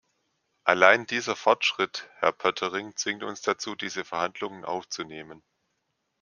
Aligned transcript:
Allein 0.63 1.05
dieser 1.05 1.35
Fortschritt, 1.35 2.09
Herr 2.15 2.31
Poettering, 2.31 2.95
zwingt 2.95 3.21
uns 3.21 3.43
dazu, 3.43 3.75
diese 3.75 4.03
Verhandlungen 4.03 4.65
aufzunehmen. 4.65 5.43